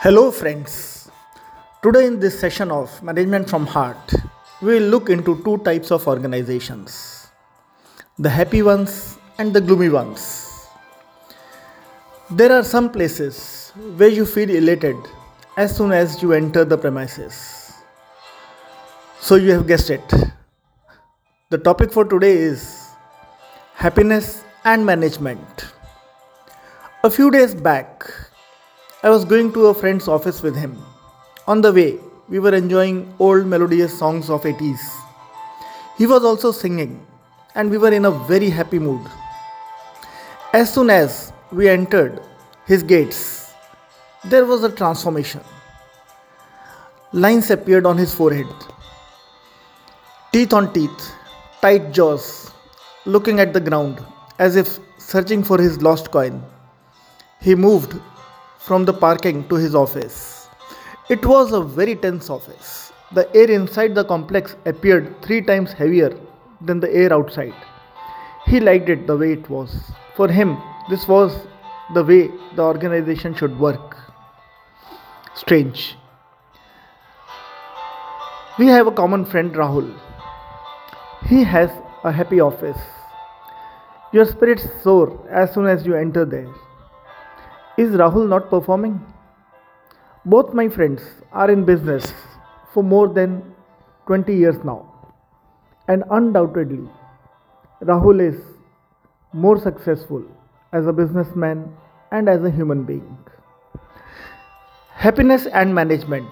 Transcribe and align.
Hello, 0.00 0.30
friends. 0.30 1.10
Today, 1.82 2.06
in 2.06 2.20
this 2.20 2.38
session 2.38 2.70
of 2.70 3.02
Management 3.02 3.50
from 3.50 3.66
Heart, 3.66 4.14
we 4.62 4.74
will 4.74 4.90
look 4.90 5.10
into 5.10 5.42
two 5.42 5.58
types 5.58 5.90
of 5.90 6.06
organizations 6.06 7.26
the 8.16 8.30
happy 8.30 8.62
ones 8.62 9.18
and 9.38 9.52
the 9.52 9.60
gloomy 9.60 9.88
ones. 9.88 10.68
There 12.30 12.52
are 12.52 12.62
some 12.62 12.92
places 12.92 13.72
where 13.96 14.08
you 14.08 14.24
feel 14.24 14.48
elated 14.50 14.94
as 15.56 15.76
soon 15.76 15.90
as 15.90 16.22
you 16.22 16.32
enter 16.32 16.64
the 16.64 16.78
premises. 16.78 17.72
So, 19.18 19.34
you 19.34 19.50
have 19.50 19.66
guessed 19.66 19.90
it. 19.90 20.14
The 21.50 21.58
topic 21.58 21.92
for 21.92 22.04
today 22.04 22.36
is 22.36 22.86
happiness 23.74 24.44
and 24.64 24.86
management. 24.86 25.72
A 27.02 27.10
few 27.10 27.32
days 27.32 27.52
back, 27.52 28.08
I 29.00 29.10
was 29.10 29.24
going 29.24 29.52
to 29.52 29.66
a 29.66 29.74
friend's 29.74 30.08
office 30.08 30.42
with 30.42 30.56
him. 30.56 30.76
On 31.46 31.60
the 31.60 31.72
way, 31.72 32.00
we 32.28 32.40
were 32.40 32.52
enjoying 32.52 33.14
old 33.20 33.46
melodious 33.46 33.96
songs 33.96 34.28
of 34.28 34.42
80s. 34.42 34.80
He 35.96 36.04
was 36.04 36.24
also 36.24 36.50
singing, 36.50 37.06
and 37.54 37.70
we 37.70 37.78
were 37.78 37.92
in 37.92 38.06
a 38.06 38.10
very 38.10 38.50
happy 38.50 38.80
mood. 38.80 39.00
As 40.52 40.74
soon 40.74 40.90
as 40.90 41.32
we 41.52 41.68
entered 41.68 42.20
his 42.66 42.82
gates, 42.82 43.54
there 44.24 44.44
was 44.44 44.64
a 44.64 44.72
transformation. 44.72 45.42
Lines 47.12 47.52
appeared 47.52 47.86
on 47.86 47.96
his 47.96 48.12
forehead, 48.12 48.52
teeth 50.32 50.52
on 50.52 50.72
teeth, 50.72 51.12
tight 51.62 51.92
jaws, 51.92 52.50
looking 53.04 53.38
at 53.38 53.52
the 53.52 53.60
ground 53.60 54.04
as 54.40 54.56
if 54.56 54.80
searching 54.98 55.44
for 55.44 55.56
his 55.56 55.80
lost 55.82 56.10
coin. 56.10 56.42
He 57.40 57.54
moved 57.54 57.94
from 58.68 58.84
the 58.84 58.92
parking 58.92 59.48
to 59.48 59.54
his 59.54 59.74
office. 59.74 60.48
It 61.08 61.24
was 61.24 61.52
a 61.52 61.62
very 61.62 61.96
tense 61.96 62.28
office. 62.28 62.92
The 63.12 63.24
air 63.34 63.50
inside 63.50 63.94
the 63.94 64.04
complex 64.04 64.56
appeared 64.66 65.22
three 65.22 65.40
times 65.40 65.72
heavier 65.72 66.10
than 66.60 66.78
the 66.78 66.92
air 66.94 67.10
outside. 67.10 67.54
He 68.44 68.60
liked 68.60 68.90
it 68.90 69.06
the 69.06 69.16
way 69.16 69.32
it 69.32 69.48
was. 69.48 69.74
For 70.16 70.28
him, 70.28 70.58
this 70.90 71.08
was 71.08 71.34
the 71.94 72.04
way 72.04 72.30
the 72.56 72.62
organization 72.62 73.34
should 73.34 73.58
work. 73.58 73.96
Strange. 75.34 75.96
We 78.58 78.66
have 78.66 78.86
a 78.86 78.92
common 78.92 79.24
friend, 79.24 79.52
Rahul. 79.54 79.90
He 81.26 81.42
has 81.42 81.70
a 82.04 82.12
happy 82.12 82.40
office. 82.40 82.80
Your 84.12 84.26
spirits 84.26 84.66
soar 84.82 85.26
as 85.30 85.54
soon 85.54 85.66
as 85.66 85.86
you 85.86 85.94
enter 85.94 86.26
there. 86.26 86.48
Is 87.78 87.90
Rahul 87.90 88.28
not 88.28 88.50
performing? 88.50 89.00
Both 90.24 90.52
my 90.52 90.68
friends 90.68 91.00
are 91.32 91.48
in 91.48 91.64
business 91.64 92.12
for 92.74 92.82
more 92.82 93.06
than 93.08 93.54
20 94.08 94.34
years 94.34 94.56
now. 94.64 94.80
And 95.86 96.02
undoubtedly, 96.10 96.88
Rahul 97.80 98.20
is 98.20 98.40
more 99.32 99.60
successful 99.60 100.24
as 100.72 100.88
a 100.88 100.92
businessman 100.92 101.72
and 102.10 102.28
as 102.28 102.42
a 102.42 102.50
human 102.50 102.82
being. 102.82 103.16
Happiness 104.90 105.46
and 105.46 105.72
management. 105.72 106.28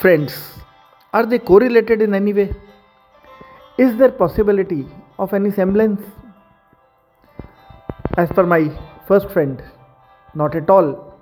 Friends, 0.00 0.58
are 1.12 1.24
they 1.24 1.38
correlated 1.38 2.02
in 2.02 2.14
any 2.14 2.32
way? 2.32 2.52
Is 3.78 3.96
there 3.96 4.10
possibility 4.10 4.86
of 5.20 5.32
any 5.32 5.52
semblance? 5.52 6.02
As 8.16 8.28
per 8.30 8.44
my 8.44 8.76
first 9.06 9.30
friend, 9.30 9.62
not 10.34 10.54
at 10.54 10.70
all. 10.70 11.20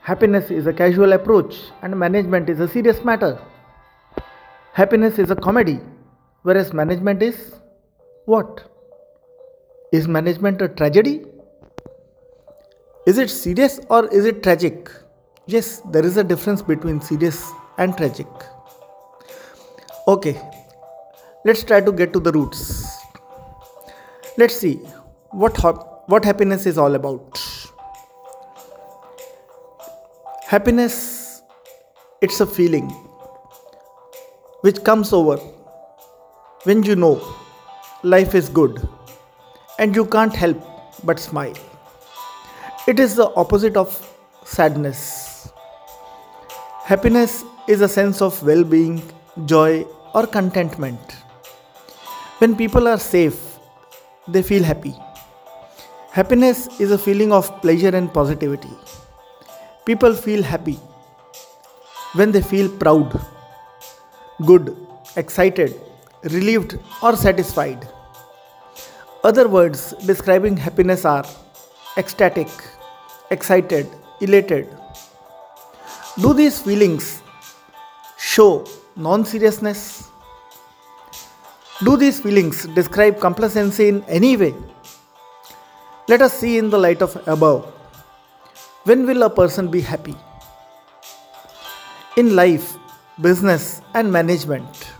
Happiness 0.00 0.50
is 0.50 0.66
a 0.66 0.72
casual 0.72 1.12
approach 1.12 1.56
and 1.82 1.98
management 1.98 2.48
is 2.48 2.60
a 2.60 2.68
serious 2.68 3.04
matter. 3.04 3.38
Happiness 4.72 5.18
is 5.18 5.30
a 5.30 5.36
comedy, 5.36 5.80
whereas 6.42 6.72
management 6.72 7.22
is 7.22 7.54
what? 8.24 8.70
Is 9.92 10.06
management 10.06 10.62
a 10.62 10.68
tragedy? 10.68 11.24
Is 13.06 13.18
it 13.18 13.28
serious 13.28 13.80
or 13.88 14.06
is 14.08 14.24
it 14.24 14.42
tragic? 14.42 14.90
Yes, 15.46 15.82
there 15.90 16.04
is 16.04 16.16
a 16.16 16.22
difference 16.22 16.62
between 16.62 17.00
serious 17.00 17.50
and 17.78 17.96
tragic. 17.96 18.28
Okay, 20.06 20.40
let's 21.44 21.64
try 21.64 21.80
to 21.80 21.92
get 21.92 22.12
to 22.12 22.20
the 22.20 22.30
roots. 22.30 22.86
Let's 24.36 24.54
see 24.54 24.74
what, 25.30 25.56
what 26.08 26.24
happiness 26.24 26.66
is 26.66 26.78
all 26.78 26.94
about. 26.94 27.39
Happiness, 30.50 31.42
it's 32.20 32.40
a 32.40 32.44
feeling 32.44 32.88
which 34.62 34.82
comes 34.82 35.12
over 35.12 35.36
when 36.64 36.82
you 36.82 36.96
know 36.96 37.22
life 38.02 38.34
is 38.34 38.48
good 38.48 38.80
and 39.78 39.94
you 39.94 40.04
can't 40.04 40.34
help 40.34 40.60
but 41.04 41.20
smile. 41.20 41.54
It 42.88 42.98
is 42.98 43.14
the 43.14 43.32
opposite 43.36 43.76
of 43.76 43.94
sadness. 44.44 45.52
Happiness 46.84 47.44
is 47.68 47.80
a 47.80 47.88
sense 47.88 48.20
of 48.20 48.42
well 48.42 48.64
being, 48.64 49.00
joy, 49.44 49.84
or 50.16 50.26
contentment. 50.26 51.12
When 52.38 52.56
people 52.56 52.88
are 52.88 52.98
safe, 52.98 53.38
they 54.26 54.42
feel 54.42 54.64
happy. 54.64 54.96
Happiness 56.10 56.66
is 56.80 56.90
a 56.90 56.98
feeling 56.98 57.32
of 57.32 57.62
pleasure 57.62 57.94
and 57.94 58.12
positivity. 58.12 58.76
People 59.86 60.14
feel 60.14 60.42
happy 60.42 60.78
when 62.14 62.32
they 62.32 62.42
feel 62.42 62.68
proud, 62.68 63.18
good, 64.44 64.76
excited, 65.16 65.80
relieved, 66.24 66.78
or 67.02 67.16
satisfied. 67.16 67.88
Other 69.24 69.48
words 69.48 69.94
describing 70.06 70.56
happiness 70.56 71.04
are 71.04 71.24
ecstatic, 71.96 72.48
excited, 73.30 73.88
elated. 74.20 74.68
Do 76.20 76.34
these 76.34 76.60
feelings 76.60 77.22
show 78.18 78.66
non 78.96 79.24
seriousness? 79.24 80.08
Do 81.82 81.96
these 81.96 82.20
feelings 82.20 82.66
describe 82.66 83.18
complacency 83.18 83.88
in 83.88 84.04
any 84.04 84.36
way? 84.36 84.54
Let 86.08 86.20
us 86.20 86.34
see 86.38 86.58
in 86.58 86.68
the 86.68 86.78
light 86.78 87.00
of 87.00 87.16
above. 87.26 87.79
When 88.84 89.06
will 89.06 89.22
a 89.24 89.28
person 89.28 89.70
be 89.70 89.82
happy? 89.82 90.16
In 92.16 92.34
life, 92.34 92.76
business, 93.20 93.82
and 93.92 94.10
management, 94.10 94.90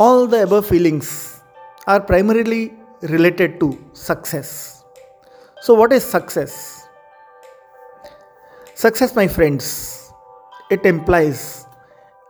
all 0.00 0.26
the 0.26 0.42
above 0.42 0.66
feelings 0.66 1.40
are 1.86 2.00
primarily 2.00 2.74
related 3.02 3.60
to 3.60 3.78
success. 3.92 4.82
So, 5.60 5.74
what 5.74 5.92
is 5.92 6.02
success? 6.04 6.88
Success, 8.74 9.14
my 9.14 9.28
friends, 9.28 10.12
it 10.68 10.84
implies 10.84 11.66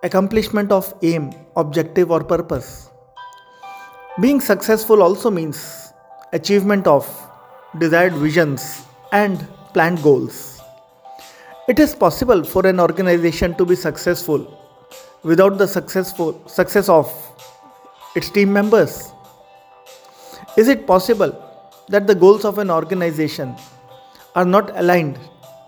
accomplishment 0.03 0.71
of 0.71 0.93
aim, 1.01 1.33
objective, 1.57 2.11
or 2.11 2.23
purpose. 2.23 2.91
Being 4.21 4.43
successful 4.43 5.03
also 5.03 5.31
means 5.31 5.95
achievement 6.35 6.87
of 6.87 7.09
desired 7.79 8.12
visions 8.12 8.85
and 9.12 9.49
planned 9.72 10.03
goals. 10.03 10.60
It 11.69 11.78
is 11.78 11.94
possible 11.94 12.43
for 12.44 12.66
an 12.66 12.81
organization 12.81 13.55
to 13.56 13.65
be 13.65 13.77
successful 13.77 14.59
without 15.22 15.59
the 15.59 15.66
successful 15.66 16.41
success 16.47 16.88
of 16.88 17.10
its 18.15 18.28
team 18.31 18.53
members. 18.53 19.12
Is 20.56 20.69
it 20.69 20.87
possible 20.87 21.32
that 21.88 22.06
the 22.06 22.15
goals 22.15 22.44
of 22.44 22.59
an 22.59 22.71
organization 22.71 23.55
are 24.34 24.44
not 24.44 24.77
aligned 24.78 25.19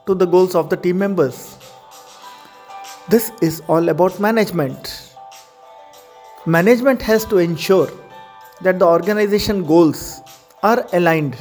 to 0.07 0.15
the 0.15 0.27
goals 0.27 0.55
of 0.55 0.69
the 0.69 0.77
team 0.77 0.99
members? 0.99 1.57
This 3.09 3.31
is 3.41 3.63
all 3.69 3.89
about 3.89 4.19
management. 4.19 5.15
Management 6.47 7.01
has 7.03 7.25
to 7.27 7.39
ensure 7.39 7.91
that 8.63 8.79
the 8.79 8.87
organization 8.87 9.65
goals 9.65 10.21
are 10.63 10.87
aligned 10.93 11.37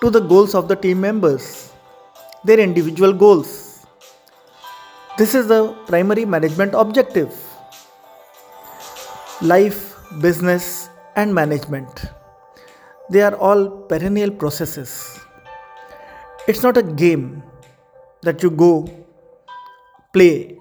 to 0.00 0.10
the 0.10 0.20
goals 0.20 0.54
of 0.54 0.68
the 0.68 0.76
team 0.76 1.00
members, 1.00 1.72
their 2.44 2.58
individual 2.58 3.12
goals. 3.12 3.86
This 5.18 5.34
is 5.34 5.48
the 5.48 5.74
primary 5.86 6.24
management 6.24 6.74
objective. 6.74 7.34
Life, 9.42 9.94
business, 10.20 10.88
and 11.16 11.34
management. 11.34 12.06
They 13.10 13.20
are 13.20 13.34
all 13.34 13.68
perennial 13.68 14.30
processes. 14.30 15.20
It's 16.48 16.62
not 16.62 16.76
a 16.76 16.82
game 16.82 17.42
that 18.22 18.42
you 18.42 18.50
go, 18.50 18.88
play, 20.12 20.58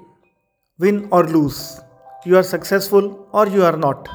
win 0.79 1.07
or 1.11 1.23
lose. 1.25 1.79
You 2.25 2.35
are 2.37 2.43
successful 2.43 3.27
or 3.31 3.47
you 3.47 3.63
are 3.63 3.77
not. 3.77 4.09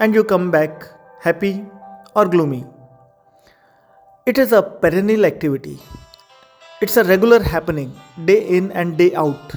And 0.00 0.14
you 0.14 0.24
come 0.24 0.50
back 0.50 0.84
happy 1.20 1.64
or 2.14 2.26
gloomy. 2.26 2.64
It 4.26 4.36
is 4.38 4.52
a 4.52 4.62
perennial 4.62 5.24
activity 5.24 5.78
It's 6.82 6.96
a 6.96 7.04
regular 7.04 7.42
happening, 7.42 7.94
day 8.24 8.46
in 8.56 8.72
and 8.72 8.96
day 8.98 9.14
out. 9.14 9.54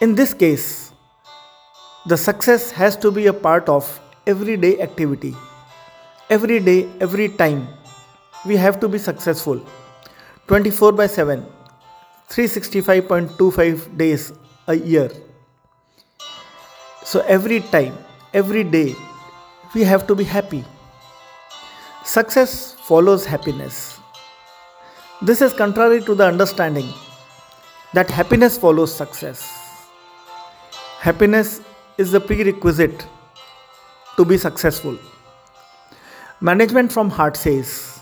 In 0.00 0.14
this 0.14 0.34
case, 0.34 0.92
the 2.06 2.16
success 2.16 2.70
has 2.70 2.96
to 2.98 3.10
be 3.10 3.26
a 3.26 3.32
part 3.32 3.68
of 3.68 4.00
everyday 4.26 4.80
activity. 4.80 5.34
Every 6.30 6.60
day, 6.60 6.88
every 7.00 7.28
time, 7.28 7.68
we 8.46 8.56
have 8.56 8.80
to 8.80 8.88
be 8.88 8.98
successful. 8.98 9.60
24 10.48 10.92
by 10.92 11.06
7, 11.06 11.44
365.25 12.30 13.96
days 13.96 14.32
a 14.68 14.74
year. 14.74 15.10
So, 17.04 17.20
every 17.20 17.60
time, 17.60 17.98
every 18.34 18.64
day, 18.64 18.94
we 19.74 19.84
have 19.84 20.06
to 20.06 20.14
be 20.14 20.24
happy. 20.24 20.64
Success 22.16 22.72
follows 22.88 23.26
happiness. 23.26 24.00
This 25.20 25.42
is 25.42 25.52
contrary 25.52 26.00
to 26.04 26.14
the 26.14 26.24
understanding 26.24 26.88
that 27.92 28.10
happiness 28.10 28.56
follows 28.56 28.94
success. 28.94 29.42
Happiness 31.00 31.60
is 31.98 32.12
the 32.12 32.18
prerequisite 32.18 33.06
to 34.16 34.24
be 34.24 34.38
successful. 34.38 34.96
Management 36.40 36.90
from 36.90 37.10
heart 37.10 37.36
says 37.36 38.00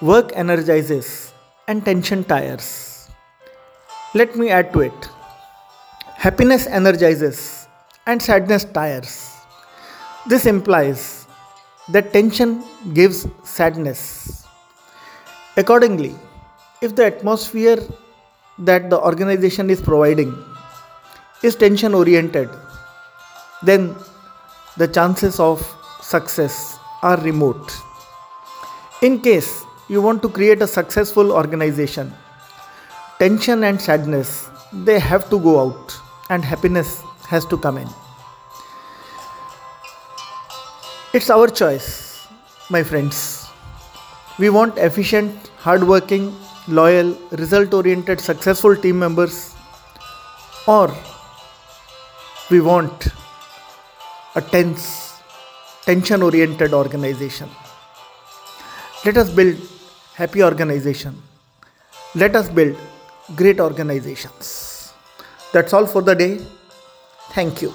work 0.00 0.32
energizes 0.34 1.34
and 1.68 1.84
tension 1.84 2.24
tires. 2.24 3.10
Let 4.14 4.36
me 4.36 4.48
add 4.48 4.72
to 4.72 4.80
it. 4.80 5.10
Happiness 6.16 6.66
energizes 6.66 7.68
and 8.06 8.22
sadness 8.22 8.64
tires. 8.64 9.30
This 10.26 10.46
implies 10.46 11.23
that 11.88 12.12
tension 12.12 12.64
gives 12.94 13.26
sadness. 13.42 14.46
Accordingly, 15.56 16.14
if 16.80 16.96
the 16.96 17.06
atmosphere 17.06 17.78
that 18.58 18.88
the 18.90 18.98
organization 18.98 19.68
is 19.70 19.80
providing 19.80 20.34
is 21.42 21.54
tension 21.54 21.94
oriented, 21.94 22.48
then 23.62 23.94
the 24.76 24.88
chances 24.88 25.38
of 25.38 25.60
success 26.00 26.78
are 27.02 27.20
remote. 27.20 27.72
In 29.02 29.20
case 29.20 29.62
you 29.88 30.00
want 30.00 30.22
to 30.22 30.28
create 30.28 30.62
a 30.62 30.66
successful 30.66 31.32
organization, 31.32 32.12
tension 33.18 33.64
and 33.64 33.80
sadness 33.80 34.48
they 34.72 34.98
have 34.98 35.28
to 35.30 35.38
go 35.38 35.60
out 35.60 35.94
and 36.30 36.44
happiness 36.44 37.02
has 37.28 37.44
to 37.46 37.58
come 37.58 37.78
in. 37.78 37.88
It's 41.16 41.30
our 41.30 41.46
choice, 41.46 42.26
my 42.70 42.82
friends. 42.82 43.46
We 44.36 44.50
want 44.50 44.76
efficient, 44.78 45.52
hardworking, 45.58 46.34
loyal, 46.66 47.16
result 47.30 47.72
oriented, 47.72 48.20
successful 48.20 48.74
team 48.74 48.98
members, 48.98 49.54
or 50.66 50.92
we 52.50 52.60
want 52.60 53.06
a 54.34 54.42
tense, 54.42 55.12
tension 55.82 56.20
oriented 56.20 56.74
organization. 56.74 57.48
Let 59.04 59.16
us 59.16 59.30
build 59.30 59.56
happy 60.14 60.42
organization. 60.42 61.22
Let 62.16 62.34
us 62.34 62.48
build 62.48 62.76
great 63.36 63.60
organizations. 63.60 64.92
That's 65.52 65.72
all 65.72 65.86
for 65.86 66.02
the 66.02 66.16
day. 66.16 66.40
Thank 67.30 67.62
you. 67.62 67.72